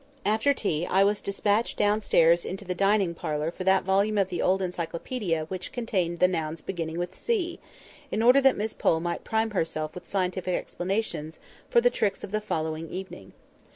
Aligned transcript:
After 0.25 0.51
tea, 0.51 0.87
I 0.87 1.03
was 1.03 1.21
despatched 1.21 1.77
downstairs 1.77 2.43
into 2.43 2.65
the 2.65 2.73
dining 2.73 3.13
parlour 3.13 3.51
for 3.51 3.63
that 3.65 3.83
volume 3.83 4.17
of 4.17 4.29
the 4.29 4.41
old 4.41 4.59
Encyclopædia 4.59 5.45
which 5.47 5.71
contained 5.71 6.17
the 6.17 6.27
nouns 6.27 6.63
beginning 6.63 6.97
with 6.97 7.15
C, 7.15 7.59
in 8.11 8.23
order 8.23 8.41
that 8.41 8.57
Miss 8.57 8.73
Pole 8.73 8.99
might 8.99 9.23
prime 9.23 9.51
herself 9.51 9.93
with 9.93 10.07
scientific 10.07 10.55
explanations 10.55 11.39
for 11.69 11.81
the 11.81 11.91
tricks 11.91 12.23
of 12.23 12.31
the 12.31 12.41
following 12.41 12.89
evening. 12.89 13.33